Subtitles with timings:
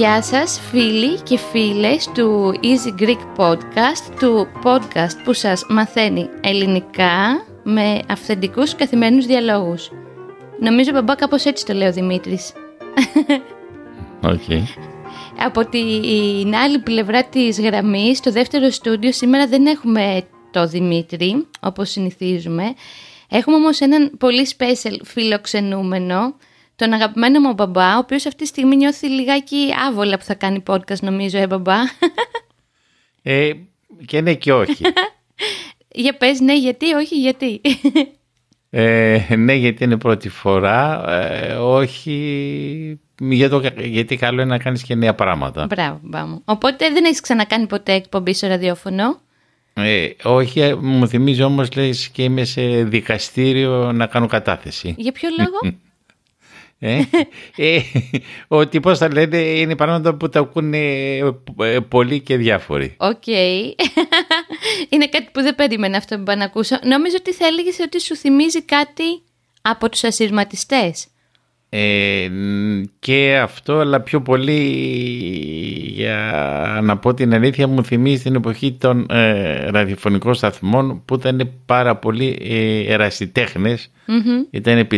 [0.00, 7.44] Γεια σας φίλοι και φίλες του Easy Greek Podcast, του podcast που σας μαθαίνει ελληνικά
[7.62, 9.90] με αυθεντικούς καθημερινούς διαλόγους.
[10.60, 12.52] Νομίζω μπαμπά κάπως έτσι το λέει ο Δημήτρης.
[14.22, 14.62] Okay.
[15.38, 21.90] Από την άλλη πλευρά της γραμμής, στο δεύτερο στούντιο, σήμερα δεν έχουμε το Δημήτρη, όπως
[21.90, 22.74] συνηθίζουμε.
[23.28, 26.34] Έχουμε όμως έναν πολύ special φιλοξενούμενο,
[26.76, 30.62] τον αγαπημένο μου μπαμπά, ο οποίος αυτή τη στιγμή νιώθει λιγάκι άβολα που θα κάνει
[30.66, 31.76] podcast νομίζω, ε μπαμπά.
[33.22, 33.50] Ε,
[34.06, 34.84] και ναι και όχι.
[35.92, 37.60] Για πες ναι γιατί, όχι γιατί.
[38.72, 44.82] Ε, ναι γιατί είναι πρώτη φορά, ε, όχι για το, γιατί καλό είναι να κάνεις
[44.82, 45.66] και νέα πράγματα.
[45.66, 46.42] Μπράβο, μπράβο.
[46.44, 49.20] Οπότε δεν έχεις ξανακάνει ποτέ εκπομπή στο ραδιόφωνο;
[49.74, 54.94] Ε, όχι, ε, μου θυμίζει όμως λες και είμαι σε δικαστήριο να κάνω κατάθεση.
[54.98, 55.76] Για ποιο λόγο;
[56.82, 57.02] Ε,
[57.56, 57.80] ε,
[58.48, 60.78] ότι πώς θα λένε είναι πράγματα που τα ακούνε
[61.58, 62.94] ε, πολλοί και διάφοροι.
[62.98, 63.26] Οκ.
[64.88, 66.78] είναι κάτι που δεν περίμενα αυτό που είπα να ακούσω.
[66.82, 69.22] Νόμιζα ότι θα έλεγες ότι σου θυμίζει κάτι
[69.62, 71.06] από τους ασυρματιστές.
[71.72, 72.28] Ε,
[72.98, 74.60] και αυτό αλλά πιο πολύ
[75.94, 81.50] για να πω την αλήθεια μου θυμίζει την εποχή των ε, ραδιοφωνικών σταθμών που ήταν
[81.66, 83.90] πάρα πολύ ε, ερασιτέχνες
[84.50, 84.88] ήταν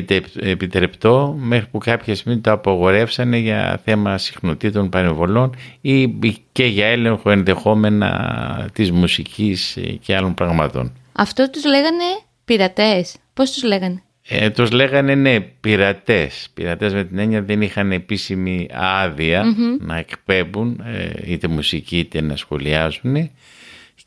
[0.40, 6.08] επιτρεπτό μέχρι που κάποια στιγμή το απογορεύσανε για θέμα συχνοτήτων πανεβολών ή
[6.52, 10.92] και για έλεγχο ενδεχόμενα της μουσικής και άλλων πραγμάτων.
[11.12, 12.04] Αυτό τους λέγανε
[12.44, 13.16] πειρατές.
[13.34, 14.02] Πώς τους λέγανε;
[14.32, 16.48] Ε, τους λέγανε ναι πειρατές.
[16.54, 18.68] Πειρατές με την έννοια δεν είχαν επίσημη
[19.78, 23.30] να εκπέμπουν ε, είτε μουσική είτε να σχολιάζουν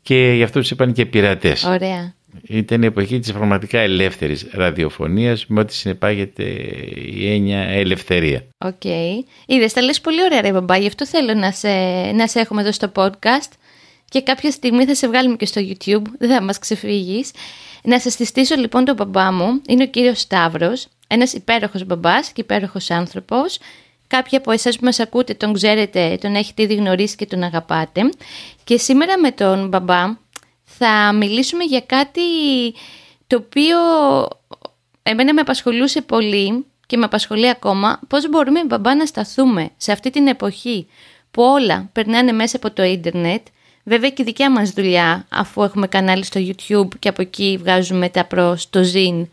[0.02, 1.64] και γι' αυτό τους είπαν και πειρατές.
[1.64, 2.14] Ωραία.
[2.42, 6.42] Ήταν η εποχή της πραγματικά ελεύθερης ραδιοφωνίας με ό,τι συνεπάγεται
[6.94, 8.44] η έννοια ελευθερία.
[8.58, 8.72] OK.
[8.84, 9.12] Okay.
[9.46, 11.68] Είδες, τα λες πολύ ωραία ρε μπαμπά, γι' αυτό θέλω να σε,
[12.14, 13.50] να σε έχουμε εδώ στο podcast
[14.08, 17.30] και κάποια στιγμή θα σε βγάλουμε και στο YouTube, δεν θα μας ξεφύγεις.
[17.82, 22.40] Να σας συστήσω λοιπόν τον μπαμπά μου, είναι ο κύριος Σταύρος, ένας υπέροχος μπαμπάς και
[22.40, 23.58] υπέροχος άνθρωπος.
[24.06, 28.10] Κάποιοι από εσάς που μας ακούτε τον ξέρετε, τον έχετε ήδη γνωρίσει και τον αγαπάτε.
[28.64, 30.16] Και σήμερα με τον μπαμπά
[30.64, 32.22] θα μιλήσουμε για κάτι
[33.26, 33.78] το οποίο
[35.02, 38.00] εμένα με απασχολούσε πολύ και με απασχολεί ακόμα.
[38.08, 40.86] Πώς μπορούμε μπαμπά να σταθούμε σε αυτή την εποχή
[41.30, 43.46] που όλα περνάνε μέσα από το ίντερνετ
[43.88, 48.08] Βέβαια και η δικιά μας δουλειά, αφού έχουμε κανάλι στο YouTube και από εκεί βγάζουμε
[48.08, 49.26] τα προς το Zin,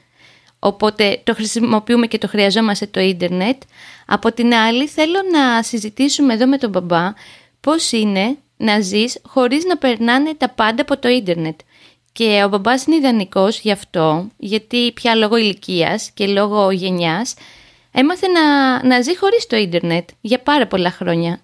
[0.59, 3.61] οπότε το χρησιμοποιούμε και το χρειαζόμαστε το ίντερνετ.
[4.05, 7.13] Από την άλλη θέλω να συζητήσουμε εδώ με τον μπαμπά
[7.59, 11.59] πώς είναι να ζεις χωρίς να περνάνε τα πάντα από το ίντερνετ.
[12.11, 17.33] Και ο μπαμπάς είναι ιδανικός γι' αυτό, γιατί πια λόγω ηλικίας και λόγω γενιάς
[17.91, 21.41] έμαθε να, να ζει χωρίς το ίντερνετ για πάρα πολλά χρόνια.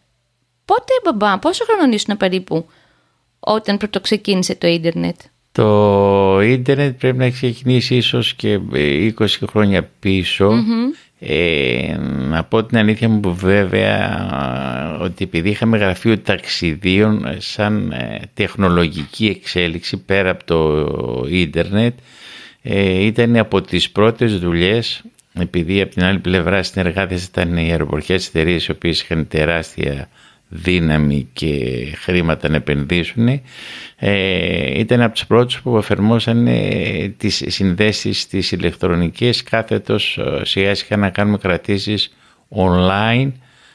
[0.65, 2.65] Πότε μπαμπά, πόσο χρόνο ήσουν περίπου;
[3.39, 5.15] Όταν πρώτο ξεκίνησε το ίντερνετ;
[5.51, 8.59] Το ίντερνετ πρέπει να έχει ξεκινήσει ίσως και
[9.19, 9.89] 20 χρόνια
[11.21, 11.95] Ε,
[12.29, 19.97] να πω την αλήθεια μου βέβαια ότι επειδή είχαμε γραφείο ταξιδίων σαν ε, τεχνολογική εξέλιξη
[19.97, 21.93] πέρα από το ίντερνετ
[22.61, 28.27] ε, ήταν από τις πρώτες δουλειές επειδή από την άλλη πλευρά συνεργάτες ήταν οι αεροπορικές
[28.27, 30.09] εταιρείες οι οποίες είχαν τεράστια
[30.49, 31.47] δύναμη και
[31.95, 33.41] χρήματα να επενδύσουν
[33.95, 36.47] ε, ήταν από τους πρώτους που εφαρμόσαν
[37.17, 42.15] τις συνδέσεις τις ηλεκτρονικές κάθετος ε, σιγά σιγά να κάνουμε κρατήσεις
[42.55, 43.31] online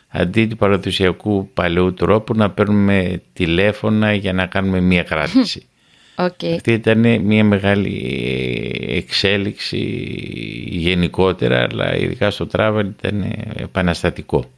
[0.09, 5.67] αντί του παραδοσιακού παλαιού τρόπου να παίρνουμε τηλέφωνα για να κάνουμε μία κράτηση.
[6.17, 6.53] Okay.
[6.55, 8.03] Αυτή ήταν μια μεγάλη
[8.89, 9.79] εξέλιξη
[10.69, 14.51] γενικότερα αλλά ειδικά στο travel ήταν επαναστατικό.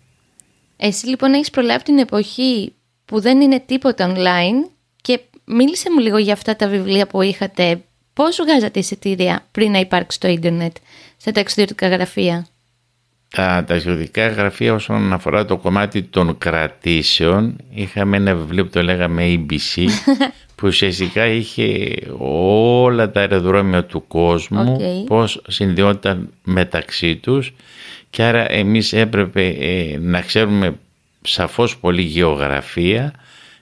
[0.76, 2.72] Εσύ λοιπόν έχεις προλάβει την εποχή
[3.04, 4.70] που δεν είναι τίποτα online
[5.02, 7.80] και μίλησε μου λίγο για αυτά τα βιβλία που είχατε.
[8.12, 10.76] Πώς βγάζατε εισιτήρια πριν να υπάρξει το ίντερνετ
[11.16, 12.46] στα ταξιδιωτικά γραφεία;
[13.30, 19.46] Τα ταξιδιωτικά γραφεία όσον αφορά το κομμάτι των κρατήσεων είχαμε ένα βιβλίο που το λέγαμε
[19.48, 19.84] ABC
[20.56, 25.06] που ουσιαστικά είχε όλα τα αεροδρόμια του κόσμου okay.
[25.06, 27.52] πώς συνδυόταν μεταξύ τους
[28.16, 30.78] και άρα εμείς έπρεπε ε, να ξέρουμε
[31.22, 33.12] σαφώς πολύ γεωγραφία,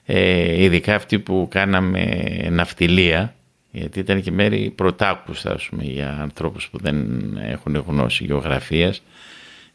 [0.05, 3.35] ε, ειδικά αυτή που κάναμε ναυτιλία,
[3.71, 6.97] γιατί ήταν και μέρη πρωτάκουστας ας πούμε, για ανθρώπους που δεν
[7.41, 9.01] έχουν γνώση γεωγραφίας.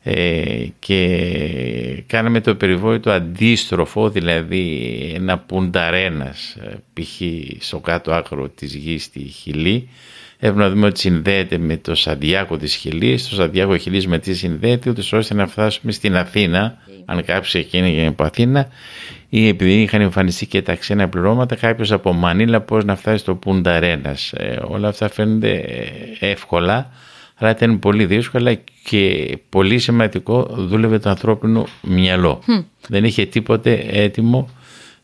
[0.02, 7.20] ε, και κάναμε το περιβόητο αντίστροφο, δηλαδή ένα πουνταρένας ε, π.χ.
[7.64, 9.88] στο κάτω άκρο της γης στη Χιλή.
[10.42, 14.34] Έπρεπε να δούμε ότι συνδέεται με το Σαντιάκο της Χιλής, το Σαντιάκο Χιλής με τι
[14.34, 18.68] συνδέεται, ούτως ώστε να φτάσουμε στην Αθήνα, αν κάποιος εκείνη για από Αθήνα,
[19.28, 23.34] ή επειδή είχαν εμφανιστεί και τα ξένα πληρώματα, κάποιος από Μανίλα πώς να φτάσει στο
[23.34, 24.32] Πουνταρένας.
[24.32, 25.64] Ε, όλα αυτά φαίνονται
[26.18, 26.90] εύκολα,
[27.36, 32.42] αλλά ήταν πολύ δύσκολα και πολύ σημαντικό δούλευε το ανθρώπινο μυαλό.
[32.88, 34.48] Δεν είχε τίποτε έτοιμο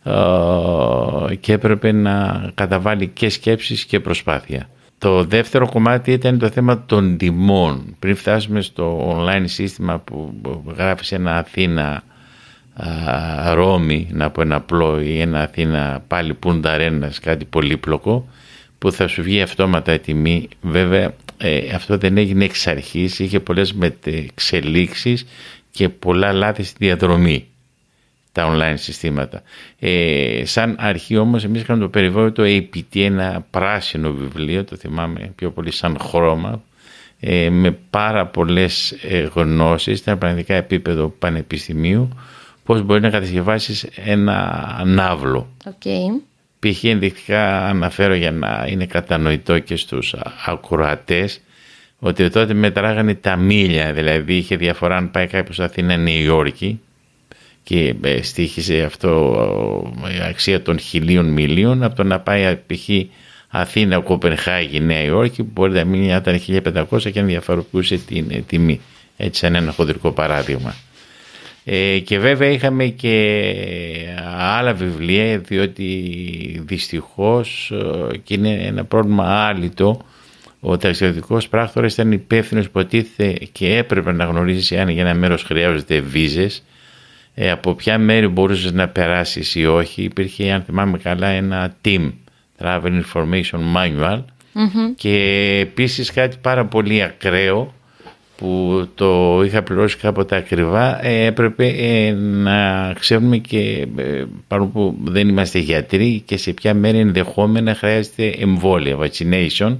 [0.03, 4.69] ε, και έπρεπε να καταβάλει και σκέψεις και προσπάθεια.
[4.99, 7.97] Το δεύτερο κομμάτι ήταν το θέμα των τιμών.
[7.99, 10.35] Πριν φτάσουμε στο online σύστημα που
[10.77, 12.03] γράφεις ένα Αθήνα
[13.55, 18.29] Ρώμη, να πω ένα απλό ή ένα Αθήνα πάλι Πούνταρένας, κάτι πολύπλοκο,
[18.79, 20.49] που θα σου βγει αυτόματα η τιμή.
[20.61, 25.27] Βέβαια ε, αυτό δεν έγινε εξ αρχής, είχε πολλές μετεξελίξεις
[25.71, 27.47] και πολλά λάθη στη διαδρομή
[28.37, 29.43] τα online συστήματα.
[29.79, 35.51] Ε, σαν αρχή όμως εμείς είχαμε το περιβόητο APT, ένα πράσινο βιβλίο, το θυμάμαι πιο
[35.51, 36.63] πολύ σαν χρώμα,
[37.21, 42.09] ε, με πάρα πολλές ε, γνώσεις, ήταν πραγματικά επίπεδο πανεπιστημίου,
[42.65, 45.49] πώς μπορεί να κατασκευάσεις ένα ναύλο.
[45.65, 46.21] Okay
[46.59, 46.85] π.χ.
[46.85, 50.15] ενδεικτικά αναφέρω για να είναι κατανοητό και στους
[50.47, 51.41] ακροατές
[51.99, 56.81] ότι τότε μετράγανε τα μίλια, δηλαδή είχε διαφορά αν πάει κάποιος Αθήνα Νέα Υόρκη
[57.69, 62.89] και ε, στήχησε αυτό η αξία των χιλίων μιλίων από το να πάει π.χ.
[63.49, 66.41] Αθήνα, Κοπενχάγη, Νέα Υόρκη που μπορεί να μείνει να ήταν
[66.91, 68.81] 1500 και να διαφοροποιούσε την ε, τιμή.
[69.17, 70.75] Έτσι σαν ένα χοντρικό παράδειγμα.
[71.65, 73.35] Ε, και βέβαια είχαμε και
[74.39, 75.85] άλλα βιβλία διότι
[76.67, 77.73] δυστυχώς
[78.13, 80.01] ε, και είναι ένα πρόβλημα άλυτο
[80.61, 82.87] ο ταξιδιωτικός πράκτορας ήταν υπεύθυνος που
[83.53, 86.63] και έπρεπε να γνωρίζει αν για ένα μέρος χρειάζεται βίζες
[87.39, 90.03] ε, από ποια μέρη μπορούσες να περάσεις ή όχι.
[90.03, 92.13] Υπήρχε αν θυμάμαι καλά ένα team
[92.59, 94.23] Travel Information Manual.
[94.97, 95.13] Και
[95.61, 97.75] επίσης κάτι πάρα πολύ ακραίο
[98.37, 104.97] που το είχα πληρώσει κάποτε ακριβά ε, έπρεπε ε, να ξέρουμε και ε, παρόλο που
[105.05, 109.77] δεν είμαστε γιατροί και σε ποια μέρη ενδεχόμενα χρειάζεται εμβόλια, vaccination.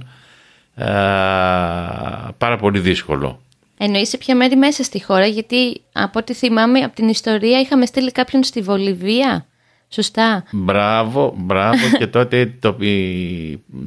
[2.37, 3.39] Πάρα πολύ δύσκολο.
[3.77, 7.85] Εννοείς σε ποια μέρη μέσα στη χώρα γιατί από ό,τι θυμάμαι από την ιστορία είχαμε
[7.85, 9.45] στείλει κάποιον στη Βολιβία.
[9.89, 10.43] Σωστά.
[10.51, 11.89] Μπράβο, μπράβο.
[11.99, 12.77] Και τότε το,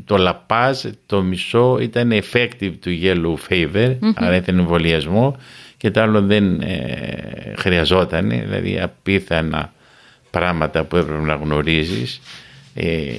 [0.05, 5.37] το λαπάζ, το μισό ήταν effective του yellow fever, άρα ήταν εμβολιασμό.
[5.77, 9.73] Και το άλλο δεν ε, χρειαζόταν, δηλαδή απίθανα
[10.31, 12.21] πράγματα που έπρεπε να γνωρίζεις.
[12.75, 13.13] Ε,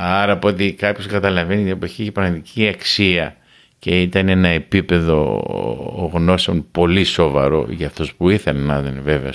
[0.00, 3.36] άρα από ότι κάποιος καταλαβαίνει την εποχή έχει πραγματική αξία
[3.78, 5.42] και ήταν ένα επίπεδο
[6.12, 9.30] γνώσεων πολύ σοβαρό για αυτούς που ήθελαν να είναι βέβαια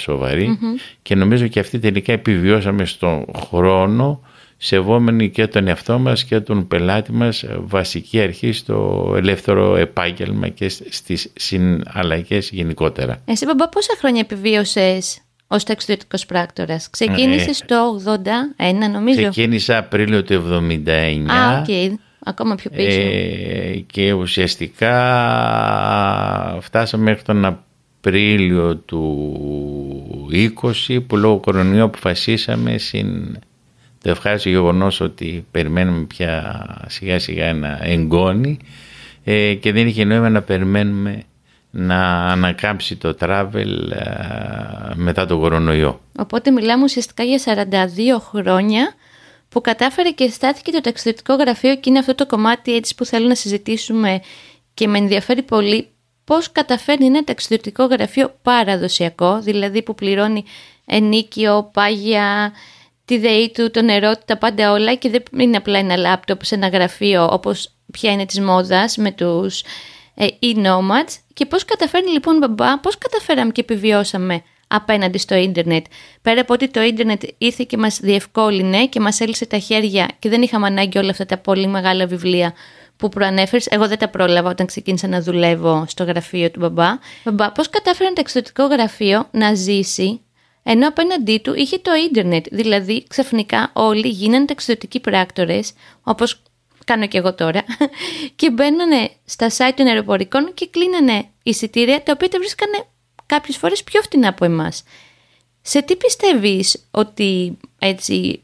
[1.01, 4.21] και νομίζω και αυτή τελικά επιβιώσαμε στον χρόνο
[4.57, 10.69] σεβόμενοι και τον εαυτό μας και τον πελάτη μας βασική αρχή στο ελεύθερο επάγγελμα και
[10.69, 13.21] στις συναλλαγές γενικότερα.
[13.25, 19.29] Εσύ μπαμπά πόσα χρόνια επιβίωσες ως ταξιδιωτικός πράκτορας; Ξεκίνησες ε, το 81 νομίζω.
[19.29, 21.31] Ξεκίνησα Απρίλιο του 79.
[21.31, 21.89] Α, okay.
[22.25, 22.99] Ακόμα πιο πίσω.
[23.01, 24.93] Ε, και ουσιαστικά
[26.61, 30.29] φτάσαμε μέχρι τον Απρίλιο του
[30.87, 33.37] 20 που λόγω κορονοϊού αποφασίσαμε συν
[34.01, 38.57] το ευχάριστο γεγονός ότι περιμένουμε πια σιγά σιγά ένα εγγόνι
[39.23, 41.23] ε, και δεν είχε νόημα να περιμένουμε
[41.71, 46.01] να ανακάμψει το travel ε, μετά τον κορονοϊό.
[46.17, 48.93] Οπότε μιλάμε ουσιαστικά για 42 χρόνια
[49.53, 53.27] που κατάφερε και στάθηκε το ταξιδιωτικό γραφείο και είναι αυτό το κομμάτι έτσι που θέλω
[53.27, 54.21] να συζητήσουμε
[54.73, 55.87] και με ενδιαφέρει πολύ
[56.23, 60.43] πώς καταφέρνει ένα ταξιδιωτικό γραφείο παραδοσιακό, δηλαδή που πληρώνει
[60.85, 62.51] ενίκιο, πάγια,
[63.05, 66.43] τη ΔΕΗ του, το νερό του, τα πάντα όλα και δεν είναι απλά ένα λάπτοπ
[66.43, 69.63] σε ένα γραφείο όπως πια είναι της μόδας με τους
[70.15, 71.17] ε, e-nomads.
[71.33, 74.43] Και πώς καταφέρνει λοιπόν μπαμπά, πώς καταφέραμε και επιβιώσαμε
[74.75, 75.85] απέναντι στο ίντερνετ.
[76.21, 80.29] Πέρα από ότι το ίντερνετ ήρθε και μας διευκόλυνε και μας έλυσε τα χέρια και
[80.29, 82.53] δεν είχαμε ανάγκη όλα αυτά τα πολύ μεγάλα βιβλία
[82.97, 83.67] που προανέφερες.
[83.67, 86.97] Εγώ δεν τα πρόλαβα όταν ξεκίνησα να δουλεύω στο γραφείο του μπαμπά.
[87.23, 90.21] Μπαμπά, πώς κατάφερε ένα ταξιδιωτικό γραφείο να ζήσει
[90.63, 96.41] ενώ απέναντί του είχε το ίντερνετ; Δηλαδή ξαφνικά όλοι γίνανε ταξιδιωτικοί πράκτορες, όπως
[96.85, 97.63] κάνω και εγώ τώρα,
[98.35, 102.85] και μπαίνανε στα site των αεροπορικών και κλείνανε εισιτήρια τα οποία τα βρίσκανε
[103.25, 104.83] κάποιες φορές πιο φτηνά από εμάς.
[105.61, 108.41] Σε τι πιστεύεις ότι έτσι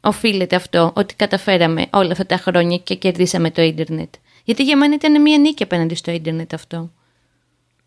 [0.00, 4.94] οφείλεται αυτό, ότι καταφέραμε όλα αυτά τα χρόνια και κερδίσαμε το ίντερνετ; Γιατί για μένα
[4.94, 6.90] ήταν μια νίκη απέναντι στο ίντερνετ αυτό.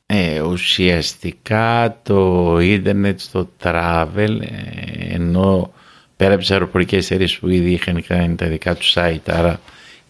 [0.05, 5.73] Ε, ουσιαστικά το ίντερνετ στο travel ε, ενώ
[6.17, 9.59] πέρα από τις αεροπορικές εταιρείες που ήδη είχαν κάνει τα δικά τους site άρα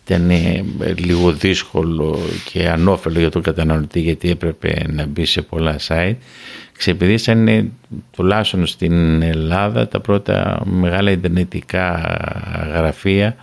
[0.06, 0.64] ήταν ε,
[0.98, 2.20] λίγο δύσκολο
[2.52, 6.16] και ανώφελο για τον καταναλωτή γιατί έπρεπε να μπει σε πολλά site
[6.78, 7.72] ξεπηδήσανε
[8.12, 12.18] τουλάχιστον στην Ελλάδα τα πρώτα μεγάλα ιντερνετικά
[12.74, 13.36] γραφεία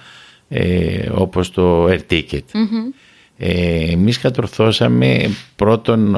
[0.49, 2.33] ε, όπως το AirTicket.
[2.33, 2.95] Mm-hmm.
[3.37, 6.17] Ε, εμείς κατορθώσαμε πρώτον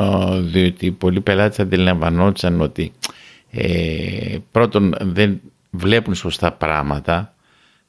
[0.50, 2.92] διότι πολλοί πελάτες αντιλαμβανόντουσαν ότι
[3.50, 7.33] ε, πρώτον δεν βλέπουν σωστά πράγματα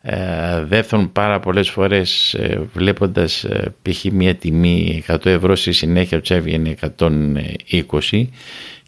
[0.07, 4.03] ε, δεύτερον πάρα πολλές φορές ε, βλέποντας ε, π.χ.
[4.03, 8.27] μια τιμή 100 ευρώ στη συνέχεια τους έβγαινε 120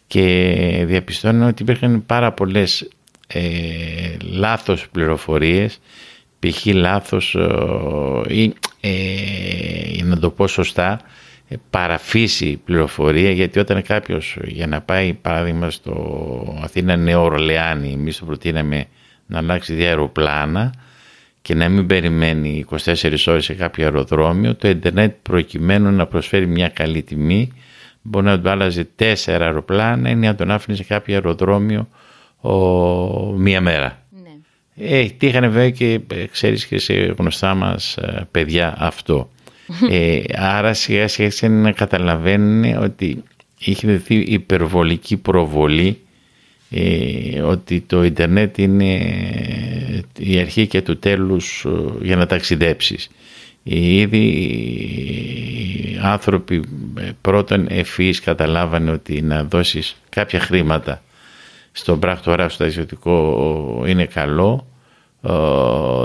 [0.06, 2.88] και διαπιστώνω ότι υπήρχαν πάρα πολλές
[3.26, 3.40] ε,
[4.20, 5.80] λάθος πληροφορίες
[6.38, 6.66] π.χ.
[6.66, 7.36] λάθος
[8.28, 8.90] ή ε,
[9.90, 11.00] για να το πω σωστά
[11.70, 18.24] παραφύση πληροφορία γιατί όταν κάποιος για να πάει παράδειγμα στο Αθήνα Νέο Ορλεάνη εμείς το
[18.24, 18.84] προτείναμε
[19.26, 20.72] να αλλάξει δια αεροπλάνα
[21.48, 26.68] και να μην περιμένει 24 ώρες σε κάποιο αεροδρόμιο το ίντερνετ προκειμένου να προσφέρει μια
[26.68, 27.52] καλή τιμή
[28.02, 31.88] μπορεί να του άλλαζε τέσσερα αεροπλάνα ή να τον άφηνε σε κάποιο αεροδρόμιο
[32.40, 32.52] ο,
[33.36, 34.02] μία μέρα.
[34.22, 34.86] Ναι.
[34.88, 39.30] Ε, είχαν βέβαια και ε, ξέρεις και σε γνωστά μας ε, παιδιά αυτό.
[39.90, 43.22] ε, άρα σιγά σιγά να καταλαβαίνουν ότι
[43.58, 46.07] είχε δεθεί υπερβολική προβολή ε,
[47.44, 48.94] ότι το ίντερνετ είναι
[50.18, 51.66] η αρχή και του τέλους
[52.02, 53.10] για να ταξιδέψεις.
[53.62, 56.62] Ήδη οι άνθρωποι
[56.98, 61.02] ε, πρώτον ευφύς καταλάβανε ότι να δώσεις κάποια χρήματα
[61.72, 64.66] στον πράκτορα στο ταξιδιωτικό είναι καλό.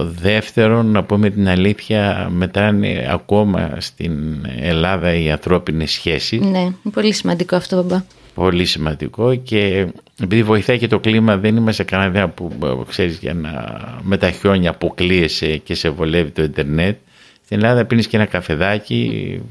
[0.02, 6.42] Δεύτερον, να πούμε την αλήθεια, μετά είναι ακόμα στην Ελλάδα οι ανθρώπινες σχέσεις.
[6.42, 8.04] Ναι, πολύ σημαντικό αυτό, μπαμπά.
[8.34, 9.88] Πολύ σημαντικό και
[10.22, 14.32] επειδή βοηθάει και το κλίμα, δεν είμαστε κανένα που ε, ξέρεις για να με τα
[14.32, 16.98] χιόνια αποκλείεσαι και σε βολεύει το ίντερνετ.
[17.46, 19.42] Στην Ελλάδα πίνεις και ένα καφεδάκι,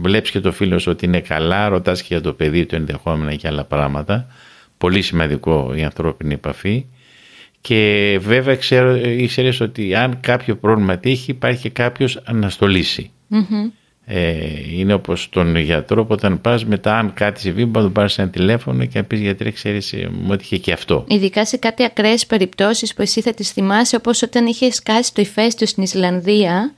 [0.00, 3.34] βλέπεις και το φίλο σου ότι είναι καλά, ρωτάς και για το παιδί του ενδεχόμενα
[3.34, 4.26] και άλλα πράγματα.
[4.78, 6.86] Πολύ σημαντικό η ανθρώπινη επαφή.
[7.60, 13.10] Και βέβαια ξέρω, ήξερες ότι αν κάποιο πρόβλημα τύχει υπάρχει και κάποιος να στο λυσει
[14.08, 14.34] Ε,
[14.72, 18.18] είναι όπως τον γιατρό που όταν πας μετά αν κάτι συμβεί μπορεί να του πάρεις
[18.18, 21.04] ένα τηλέφωνο και να πεις γιατρέ ξέρεις ε, μου έτυχε και αυτό.
[21.08, 25.20] Ειδικά σε κάτι ακραίες περιπτώσεις που εσύ θα τις θυμάσαι όπως όταν είχε σκάσει το
[25.20, 26.74] ηφαίστειο στην Ισλανδία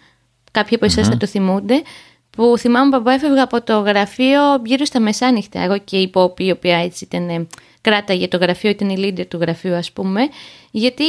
[0.50, 1.82] κάποιοι από εσάς θα το θυμούνται,
[2.30, 5.60] που θυμάμαι παπά έφευγα από το γραφείο γύρω στα μεσάνυχτα.
[5.60, 7.48] Εγώ και η Πόπη, η οποία έτσι ήταν,
[7.80, 10.20] κράταγε το γραφείο, ήταν η leader του γραφείου ας πούμε,
[10.70, 11.04] γιατί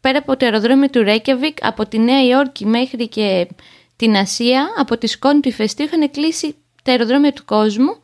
[0.00, 3.48] πέρα από το αεροδρόμιο του Ρέκιαβικ, από τη Νέα Υόρκη μέχρι και
[3.96, 7.96] την Ασία, από τη σκόνη του ηφαιστείου είχαν κλείσει τα αεροδρόμια του κόσμου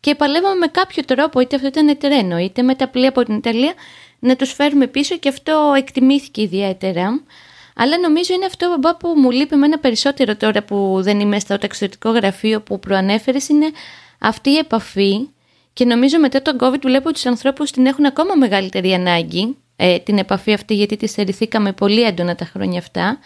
[0.00, 3.34] και παλεύαμε με κάποιο τρόπο, είτε αυτό ήταν τρένο, είτε με τα πλοία από την
[3.34, 3.74] Ιταλία,
[4.18, 7.22] να τους φέρουμε πίσω και αυτό εκτιμήθηκε ιδιαίτερα.
[7.74, 11.58] Αλλά νομίζω είναι αυτό μπαμπά, που μου λείπει ένα περισσότερο τώρα που δεν είμαι στο
[11.58, 13.70] ταξιδιωτικό γραφείο που προανέφερες είναι
[14.18, 15.28] αυτή η επαφή
[15.72, 20.18] και νομίζω μετά τον COVID βλέπω τους ανθρώπους την έχουν ακόμα μεγαλύτερη ανάγκη ε, την
[20.18, 23.18] επαφή αυτή γιατί της στερηθήκαμε πολύ έντονα τα χρόνια αυτά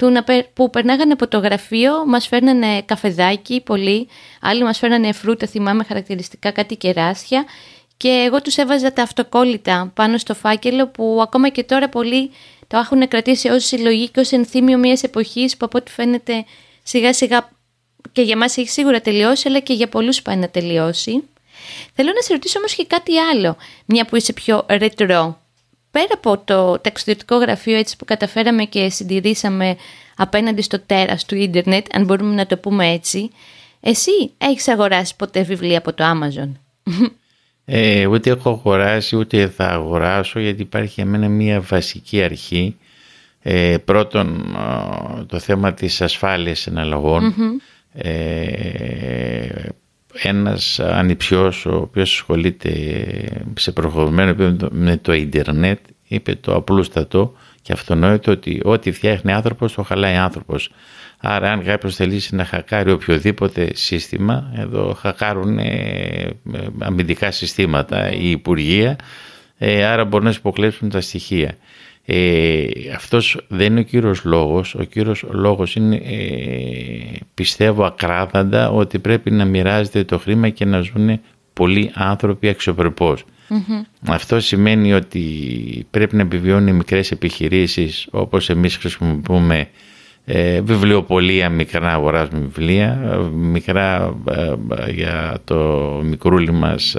[0.00, 4.08] του να, που περνάγανε από το γραφείο, μας φέρνανε καφεδάκι πολύ,
[4.40, 7.44] άλλοι μας φέρνανε φρούτα, θυμάμαι χαρακτηριστικά κάτι κεράσια
[7.96, 12.30] και εγώ τους έβαζα τα αυτοκόλλητα πάνω στο φάκελο που ακόμα και τώρα πολλοί
[12.66, 16.44] το έχουν κρατήσει ως συλλογή και ως ενθύμιο μιας εποχής που από ό,τι φαίνεται
[16.82, 17.50] σιγά σιγά
[18.12, 21.22] και για μας έχει σίγουρα τελειώσει αλλά και για πολλούς πάει να τελειώσει.
[21.94, 25.39] Θέλω να σε ρωτήσω όμως και κάτι άλλο, μια που είσαι πιο ρετρό.
[25.90, 29.76] Πέρα από το ταξιδιωτικό γραφείο έτσι που καταφέραμε και συντηρήσαμε
[30.16, 33.30] απέναντι στο τέρας του ίντερνετ, αν μπορούμε να το πούμε έτσι,
[33.80, 36.50] εσύ έχεις αγοράσει ποτέ βιβλία από το Amazon;
[37.64, 42.76] Ε, ούτε έχω αγοράσει ούτε θα αγοράσω γιατί υπάρχει για μένα μια βασική αρχή.
[43.42, 44.56] Ε, πρώτον
[45.26, 46.68] το θέμα της ασφάλειας
[47.92, 49.48] Ε,
[50.12, 52.72] ένας ανιψιός ο οποίος ασχολείται
[53.58, 59.74] σε προχωρημένο επίπεδο με το ίντερνετ είπε το απλούστατο και αυτονόητο ότι ό,τι φτιάχνει άνθρωπος
[59.74, 60.70] το χαλάει άνθρωπος.
[61.18, 66.28] Άρα αν κάποιος θελήσει να χακάρει οποιοδήποτε σύστημα, εδώ χακάρουν ε,
[66.78, 68.96] αμυντικά συστήματα ή υπουργεία,
[69.58, 71.54] ε, άρα μπορούν να υποκλέψουν τα στοιχεία.
[72.04, 74.74] Ε, αυτός δεν είναι ο κύριος λόγος.
[74.74, 80.80] Ο κύριος λόγος είναι, ε, πιστεύω ακράδαντα, ότι πρέπει να μοιράζεται το χρήμα και να
[80.80, 81.20] ζουν
[81.52, 82.48] πολλοί άνθρωποι
[84.06, 85.22] Αυτό σημαίνει ότι
[85.90, 89.68] πρέπει να επιβιώνουν οι μικρές επιχειρήσεις όπως εμείς χρησιμοποιούμε
[90.24, 95.56] ε, βιβλιοπολία μικρά να αγοράζουμε βιβλία, ε, μικρά ε, για το
[96.04, 96.96] μικρούλι μας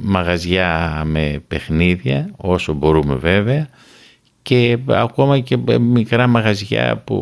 [0.00, 3.68] μαγαζιά με παιχνίδια όσο μπορούμε βέβαια
[4.42, 7.16] και ακόμα και μικρά μαγαζιά που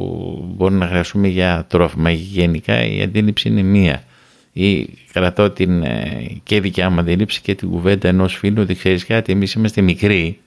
[0.55, 2.11] μπορούμε να χρειαστούμε για τρόφιμα.
[2.11, 4.05] Γενικά η αντίληψη είναι μία.
[4.53, 5.85] Ή κρατώ την,
[6.43, 10.39] και δικιά μου αντίληψη και την κουβέντα ενός φίλου ότι ξέρεις κάτι, εμείς είμαστε μικροί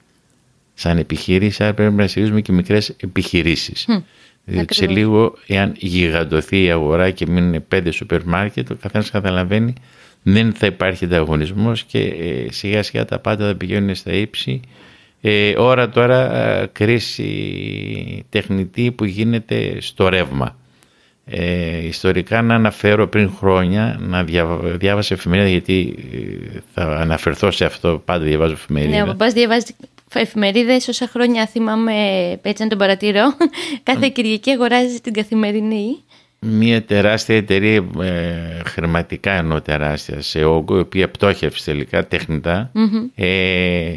[0.74, 3.86] σαν επιχείρηση, άρα πρέπει να στηρίζουμε και μικρές επιχειρήσεις.
[3.88, 4.02] Mm.
[4.44, 9.72] Διότι σε λίγο, εάν γιγαντωθεί η αγορά και μείνουν πέντε σούπερ μάρκετ, ο καθένας καταλαβαίνει
[10.22, 14.60] δεν θα υπάρχει ανταγωνισμός και ε, σιγά σιγά τα πάντα θα πηγαίνουν στα ύψη.
[15.20, 20.58] Ε, ώρα τώρα ε, κρίση τεχνητή που γίνεται στο ρεύμα.
[21.24, 24.24] Ε, ιστορικά να αναφέρω πριν χρόνια να
[24.76, 25.94] διάβασα εφημερίδα γιατί
[26.54, 28.96] ε, θα αναφερθώ σε αυτό πάντα διαβάζω εφημερίδα.
[28.96, 29.74] Ναι, ο παπάς διαβάζει
[30.14, 31.92] εφημερίδες όσα χρόνια θυμάμαι
[32.42, 33.36] έτσι να τον παρατηρώ.
[33.82, 35.96] Κάθε Κυριακή αγοράζει την καθημερινή.
[36.46, 42.06] Μια τεράστια εταιρεία ε, χρηματικά ενώ τεράστια σε όγκο η οποία πτώχευσε τελικά
[43.14, 43.96] ε,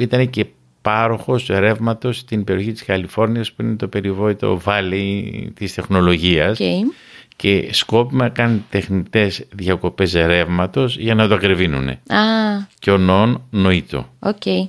[0.00, 0.46] ήταν και
[0.82, 6.58] πάροχος ρεύματος στην περιοχή της Καλιφόρνιας που είναι το περιβόητο βάλει της τεχνολογίας
[7.36, 11.90] και σκόπιμα κάνει τεχνητές διακοπές ρεύματος για να το ακριβίνουν.
[12.08, 12.66] Ah.
[12.78, 14.08] Και ο νόν νοήτο.
[14.20, 14.68] Okay.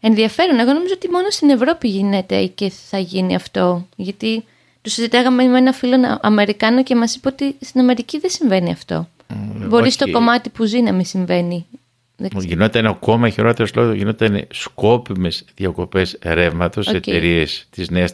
[0.00, 0.58] Ενδιαφέρον.
[0.58, 3.86] Εγώ νομίζω ότι μόνο στην Ευρώπη γίνεται και θα γίνει αυτό.
[3.96, 4.44] Γιατί
[4.82, 9.08] τους συζητάγαμε με ένα φίλο Αμερικάνο και μας είπε ότι στην Αμερική δεν συμβαίνει αυτό.
[9.28, 9.34] Mm,
[9.68, 11.66] Μπορεί στο κομμάτι που ζει να μην συμβαίνει.
[12.38, 18.12] Γινόταν ακόμα χειρότερο λόγο, γινόταν σκόπιμες διακοπές ρεύματος σε εταιρείες της νέας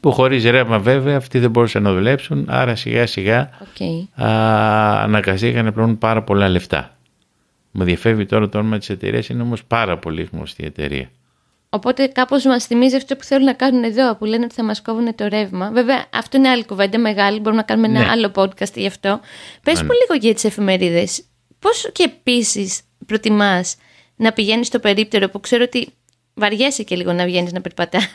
[0.00, 4.06] που χωρίς ρεύμα βέβαια αυτοί δεν μπορούσαν να δουλέψουν, άρα σιγά σιγά okay.
[4.16, 6.96] αναγκαστήκαν να πληρώνουν πάρα πολλά λεφτά.
[7.70, 11.10] Μου διαφεύγει τώρα το όνομα της εταιρείας, είναι όμως πάρα πολύ γνωστή εταιρεία.
[11.68, 14.82] Οπότε κάπως μας θυμίζει αυτό που θέλουν να κάνουν εδώ, που λένε ότι θα μας
[14.82, 15.70] κόβουν το ρεύμα.
[15.70, 18.10] Βέβαια αυτό είναι άλλη κουβέντα μεγάλη, μπορούμε να κάνουμε ένα ναι.
[18.10, 19.20] άλλο podcast γι' αυτό.
[19.62, 19.86] Πες ναι.
[19.86, 21.24] μου λίγο για τις εφημερίδες.
[21.58, 23.76] Πώς και επίσης προτιμάς
[24.16, 25.88] να πηγαίνεις στο περίπτερο που ξέρω ότι
[26.34, 28.12] βαριέσαι και λίγο να βγαίνεις να περπατάς.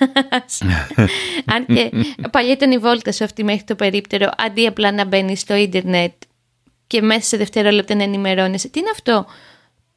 [1.54, 1.92] Αν και
[2.32, 6.14] παλιά ήταν η βόλτα σου αυτή μέχρι το περίπτερο, αντί απλά να μπαίνεις στο ίντερνετ
[6.88, 8.68] και μέσα σε δευτερόλεπτα να ενημερώνεσαι.
[8.68, 9.26] Τι είναι αυτό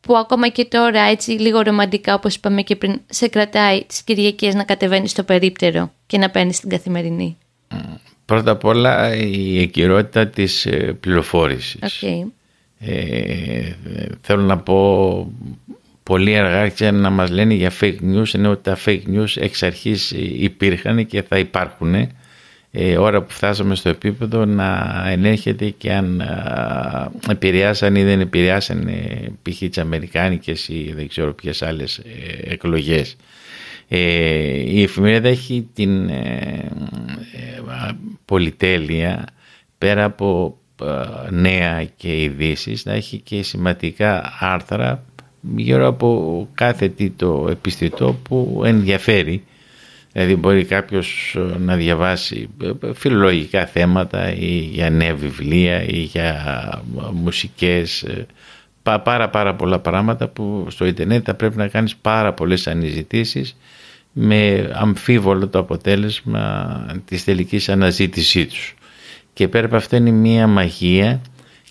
[0.05, 4.55] που ακόμα και τώρα έτσι λίγο ρομαντικά όπως είπαμε και πριν σε κρατάει τις Κυριακές
[4.55, 7.37] να κατεβαίνει στο περίπτερο και να παίρνεις την καθημερινή.
[8.25, 11.81] Πρώτα απ' όλα η εγκυρότητα της ε, πληροφόρησης.
[11.81, 12.31] Okay.
[12.79, 13.73] Ε,
[14.21, 15.33] θέλω να πω
[16.03, 21.07] πολύ αργά να μας λένε για fake news ενώ τα fake news εξ αρχής υπήρχαν
[21.07, 21.95] και θα υπάρχουν
[22.77, 28.89] ε, ώρα που φτάσαμε στο επίπεδο να ενέχεται και αν α, επηρεάσαν ή δεν επηρεάσαν
[28.89, 29.59] ε, π.χ.
[29.59, 32.03] τις Αμερικάνικες ή δεν ξέρω ποιες άλλες ε,
[32.53, 33.17] εκλογές.
[33.89, 33.99] Ε,
[34.71, 36.71] η εφημερίδα έχει την ε,
[38.25, 39.25] πολυτέλεια
[39.79, 40.59] πέρα από
[41.31, 45.05] νέα και ειδήσει να έχει και σημαντικά άρθρα
[45.57, 49.43] γύρω από κάθε τι το επιστητό που ενδιαφέρει
[50.17, 56.33] Δηλαδή μπορεί κάποιος ε, να διαβάσει ε, φιλολογικά θέματα ή για νέα βιβλία ή για
[56.99, 58.07] ε, μουσικές,
[58.83, 63.57] πάρα πάρα πολλά πράγματα που στο ίντερνετ θα πρέπει να κάνεις πάρα πολλές αναζητήσεις
[64.13, 68.75] με αμφίβολο το αποτέλεσμα της τελικής αναζήτησή τους.
[69.33, 71.21] Και πέρα από αυτό είναι μία μαγεία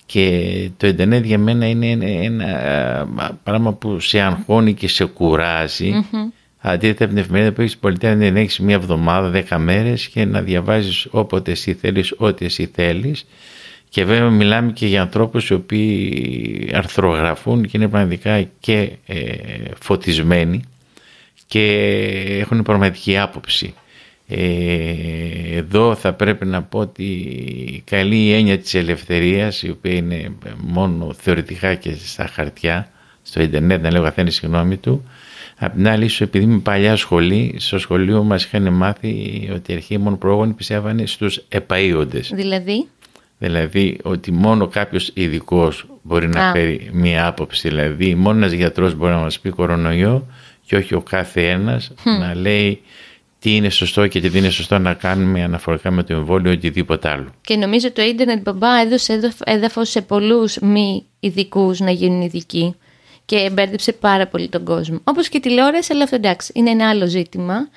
[0.06, 1.88] και το ίντερνετ για μένα είναι
[2.22, 5.94] ένα πράγμα που σε αγχώνει και σε κουράζει
[6.66, 10.42] Αντίθετα από την εφημερίδα που έχεις πολιτεία να έχεις μία εβδομάδα, δέκα μέρες και να
[10.42, 13.26] διαβάζεις όποτε εσύ θέλεις, ό,τι εσύ θέλεις.
[13.90, 19.16] Και βέβαια μιλάμε και για ανθρώπους οι οποίοι αρθρογραφούν και είναι πραγματικά και ε,
[19.80, 20.64] φωτισμένοι
[21.48, 21.66] και
[22.40, 23.74] έχουν πραγματική άποψη.
[24.28, 24.38] Ε,
[25.56, 27.04] εδώ θα πρέπει να πω ότι
[27.76, 32.92] η καλή έννοια της ελευθερίας η οποία είναι μόνο θεωρητικά και στα χαρτιά
[33.24, 35.04] στο ίντερνετ να λέει ο καθένας τη γνώμη του
[35.58, 40.16] Απ' την άλλη, επειδή είμαι παλιά σχολή, στο σχολείο μας είχαν μάθει ότι οι αρχαίοι
[40.20, 42.20] πρόγονοι πιστεύανε στους επαείοντε.
[42.32, 42.88] Δηλαδή;
[43.38, 47.70] Δηλαδή ότι μόνο κάποιος ειδικός μπορεί να φέρει μία άποψη.
[47.70, 50.28] Δηλαδή, μόνο ένας γιατρός μπορεί να μας πει κορονοϊό
[50.66, 52.82] και όχι ο κάθε ένας να λέει
[53.40, 56.54] τι είναι σωστό και τι δεν είναι σωστό να κάνουμε αναφορικά με το εμβόλιο ή
[56.54, 57.30] οτιδήποτε άλλο.
[57.42, 62.76] Και νομίζω το ίντερνετ μπαμπά έδωσε έδαφος σε πολλούς μη ειδικούς να γίνουν ειδικοί
[63.34, 65.00] και μπέρδεψε πάρα πολύ τον κόσμο.
[65.04, 67.68] Όπως και τηλεόραση, αλλά αυτό εντάξει, είναι ένα άλλο ζήτημα.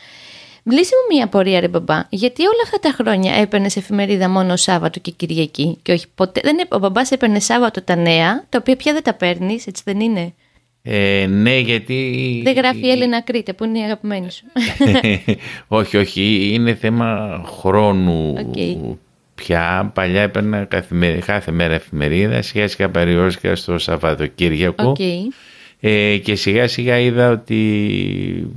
[0.62, 2.02] Βλύσε μου μία απορία, ρε μπαμπά.
[2.08, 6.40] Γιατί όλα αυτά τα χρόνια έπαιρνες εφημερίδα μόνο Σάββατο και Κυριακή, και όχι ποτέ.
[6.44, 10.00] Δεν, ο μπαμπάς έπαιρνε Σάββατο τα νέα, τα οποία πια δεν τα παίρνεις, έτσι δεν
[10.00, 10.34] είναι;
[10.82, 12.40] Ε, ναι, γιατί...
[12.44, 14.44] Δεν γράφει η Έλληνα Κρήτε, που είναι η αγαπημένη σου.
[15.78, 18.34] όχι, όχι, είναι θέμα χρόνου.
[18.36, 18.96] Okay.
[19.36, 24.96] Πια παλιά έπαιρνα κάθε, κάθε μέρα εφημερίδα, σιγά σιγά περιόρισκα στο Σαββατοκύριακο.
[24.98, 25.32] Okay.
[25.80, 28.50] Ε, και σιγά σιγά είδα ότι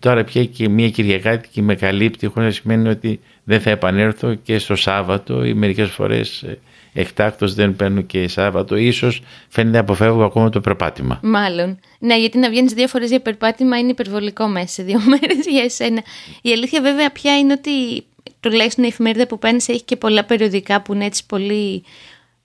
[0.00, 4.58] τώρα πια και μια Κυριακάτικη με καλύπτει χωρίς να σημαίνει ότι δεν θα επανέλθω και
[4.58, 6.58] στο Σάββατο ή μερικές φορές ε,
[6.92, 8.76] εκτάκτος δεν παίρνω και Σάββατο.
[8.76, 11.20] Ίσως φαίνεται να αποφεύγω ακόμα το περπάτημα.
[11.22, 11.78] Μάλλον.
[11.98, 15.62] Ναι, γιατί να βγαίνεις δύο φορές για περπάτημα είναι υπερβολικό μέσα σε δύο μέρες για
[15.62, 16.02] εσένα.
[16.42, 18.04] Η αλήθεια βέβαια πια είναι ότι
[18.40, 21.84] τουλάχιστον η εφημερίδα που παίρνεις έχει και πολλά περιοδικά που είναι έτσι πολύ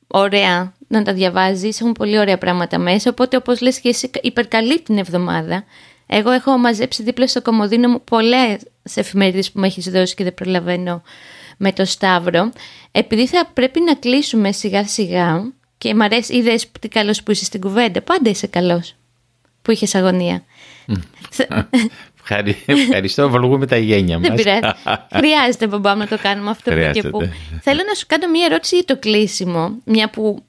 [0.07, 1.81] ωραία να τα διαβάζεις.
[1.81, 3.09] Έχουν πολύ ωραία πράγματα μέσα.
[3.09, 5.63] Οπότε, όπως λες και εσύ, υπερκαλεί την εβδομάδα.
[6.07, 8.61] Εγώ έχω μαζέψει δίπλα στο κομμωδίνο μου πολλές
[8.93, 11.01] εφημερίδες που μου έχεις δώσει και δεν προλαβαίνω
[11.57, 12.51] με το Σταύρο.
[12.91, 17.45] Επειδή θα πρέπει να κλείσουμε σιγά σιγά και μ' αρέσει, είδε τι καλός που είσαι
[17.45, 18.01] στην κουβέντα.
[18.01, 18.95] Πάντα είσαι καλός
[19.61, 20.43] που είχες αγωνία.
[22.65, 24.27] Ευχαριστώ, με τα γένια μας.
[24.27, 24.75] Δεν πειράζει.
[25.17, 27.19] Χρειάζεται, μπαμπά, να το κάνουμε αυτό που και που.
[27.61, 30.43] Θέλω να σου κάνω μία ερώτηση για το κλείσιμο, μια που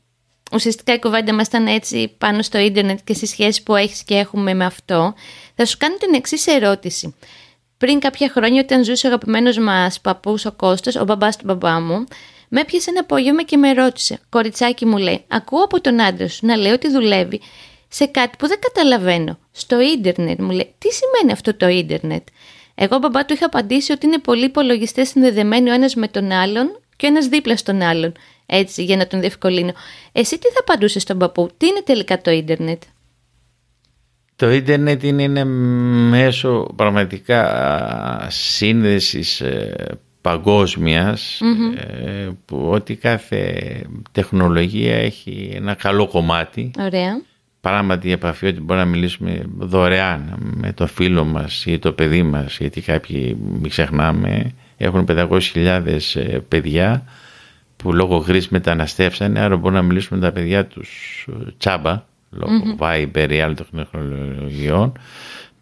[0.52, 4.14] ουσιαστικά η κουβέντα μας ήταν έτσι πάνω στο ίντερνετ και στις σχέσεις που έχεις και
[4.14, 5.14] έχουμε με αυτό.
[5.54, 7.14] Θα σου κάνω την εξής ερώτηση.
[7.76, 11.80] Πριν κάποια χρόνια, όταν ζούσε ο αγαπημένος μας παππούς ο Κώστας, ο μπαμπάς του μπαμπά
[11.80, 12.04] μου,
[12.48, 14.18] με έπιασε ένα απόγευμα και με ρώτησε.
[14.28, 17.40] Κοριτσάκι μου λέει: Ακούω από τον άντρα σου να λέει ότι δουλεύει
[17.94, 19.38] σε κάτι που δεν καταλαβαίνω.
[19.50, 22.26] Στο ίντερνετ μου λέει, τι σημαίνει αυτό το ίντερνετ;
[22.74, 26.80] Εγώ μπαμπά του είχα απαντήσει ότι είναι πολλοί υπολογιστές συνδεδεμένοι ο ένας με τον άλλον
[26.96, 28.12] και ο ένας δίπλα στον άλλον.
[28.46, 29.72] Έτσι, για να τον διευκολύνω.
[30.12, 32.82] Εσύ τι θα απαντούσες στον παππού, τι είναι τελικά το ίντερνετ;
[34.36, 41.40] Το ίντερνετ είναι ένα μέσο πραγματικά σύνδεσης ε, παγκόσμιας
[41.76, 43.80] ε, που ότι κάθε
[44.12, 46.70] τεχνολογία έχει ένα καλό κομμάτι.
[46.78, 47.22] Ωραία
[47.64, 52.22] πράγματι η επαφή ότι μπορούμε να μιλήσουμε δωρεάν με το φίλο μας ή το παιδί
[52.22, 57.04] μας γιατί κάποιοι μην ξεχνάμε έχουν 500.000 ε, παιδιά
[57.76, 62.52] που λόγω γρής μεταναστεύσανε άρα μπορούν να μιλήσουμε με τα παιδιά τους ε, τσάμπα λόγω
[62.78, 62.82] mm-hmm.
[62.82, 64.92] Viber ή άλλων τεχνολογιών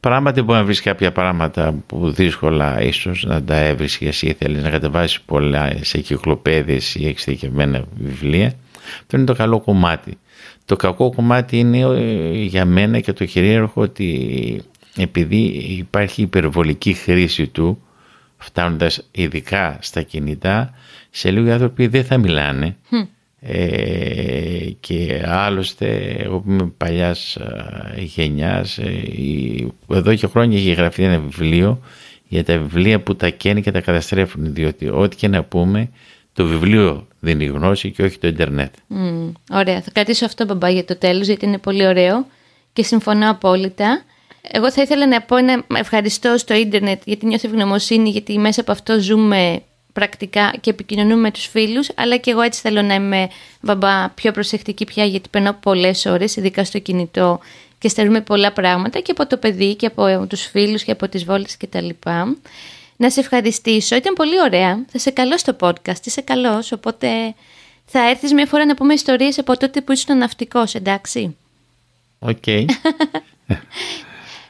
[0.01, 4.63] Πράγματι μπορεί να βρεις κάποια πράγματα που δύσκολα ίσως να τα έβρεις και εσύ θέλεις
[4.63, 8.53] να κατεβάσεις πολλά σε κυκλοπαίδες ή εξειδικευμένα βιβλία.
[9.01, 10.19] Αυτό είναι το καλό κομμάτι.
[10.65, 14.63] Το κακό κομμάτι είναι ε, για μένα και το κυρίαρχο ότι
[14.97, 15.37] επειδή
[15.79, 17.83] υπάρχει υπερβολική χρήση του
[18.37, 20.75] φτάνοντας ειδικά στα κινητά
[21.11, 22.77] σε λίγοι άνθρωποι δεν θα μιλάνε
[23.41, 27.39] ε, και άλλωστε εγώ που είμαι παλιάς
[27.97, 31.81] γενιάς ε, εδώ και χρόνια έχει γραφτεί ένα βιβλίο
[32.29, 35.91] για τα βιβλία που τα καίνε και τα καταστρέφουν διότι ό,τι και να πούμε
[36.33, 38.75] το βιβλίο δίνει γνώση και όχι το ίντερνετ.
[38.91, 39.81] Mm, ωραία.
[39.81, 42.27] Θα κρατήσω αυτό μπαμπά για το τέλος γιατί είναι πολύ ωραίο
[42.73, 44.03] και συμφωνώ απόλυτα.
[44.51, 48.73] Εγώ θα ήθελα να πω ένα ευχαριστώ στο ίντερνετ γιατί νιώθω ευγνωμοσύνη γιατί μέσα από
[48.73, 53.29] αυτό ζούμε πρακτικά και επικοινωνούμε με τους φίλους αλλά και εγώ έτσι θέλω να είμαι
[53.61, 57.41] μπαμπά πιο προσεκτική πια γιατί περνάω πολλές ώρες ειδικά στο κινητό
[57.79, 61.25] και στερούμε πολλά πράγματα και από το παιδί και από τους φίλους και από τις
[61.25, 61.89] βόλτες κτλ
[62.97, 63.97] να σε ευχαριστήσω.
[63.97, 64.85] Ήταν πολύ ωραία.
[64.89, 66.05] Θα σε καλώ στο podcast.
[66.07, 66.73] Είσαι καλός.
[66.73, 67.09] Οπότε
[67.85, 71.37] θα έρθεις μια φορά να πούμε ιστορίες από τότε που ήσουν ναυτικός, εντάξει;
[72.19, 72.47] Οκ.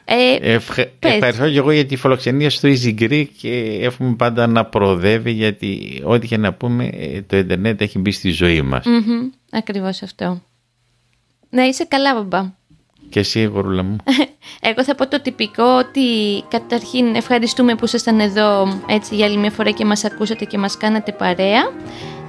[0.05, 0.59] Ε,
[0.99, 6.01] ευχαριστώ και εγώ για τη φιλοξενία στο Easy Greek και εύχομαι πάντα να προοδεύει γιατί
[6.05, 8.85] ό,τι και να πούμε ε, το ίντερνετ έχει μπει στη ζωή μας.
[8.85, 10.41] mm ακριβώς αυτό.
[11.49, 12.51] Να είσαι καλά μπαμπά.
[13.13, 13.95] Και εσύ, γορούλα μου.
[14.69, 16.01] Εγώ θα πω το τυπικό ότι
[16.47, 20.77] καταρχήν ευχαριστούμε που ήσασταν εδώ έτσι για άλλη μια φορά και μας ακούσατε και μας
[20.77, 21.61] κάνατε παρέα.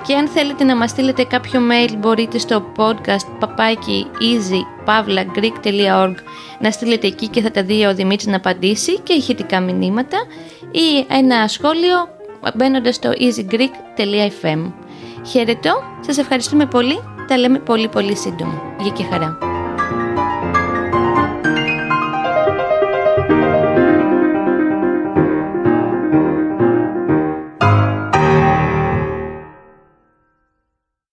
[0.06, 6.14] Και αν θέλετε να μας στείλετε κάποιο mail μπορείτε στο podcast παπάκι easypavlagreek.org
[6.60, 10.18] να στείλετε εκεί και θα τα δει ο Δημήτρης να απαντήσει και ηχητικά μηνύματα
[10.70, 12.08] ή ένα σχόλιο
[12.54, 14.72] μπαίνοντας στο easygreek.fm.
[15.26, 18.62] Χαίρετο, σας ευχαριστούμε πολύ, τα λέμε πολύ πολύ σύντομα.
[18.80, 19.53] Γεια και χαρά.